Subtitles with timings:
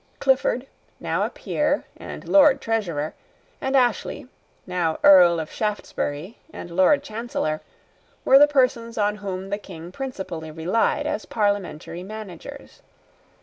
[0.17, 0.65] Clifford,
[0.99, 3.13] now a peer and Lord Treasurer,
[3.61, 4.25] and Ashley,
[4.65, 7.61] now Earl of Shaftesbury and Lord Chancellor,
[8.25, 12.81] were the persons on whom the King principally relied as Parliamentary managers.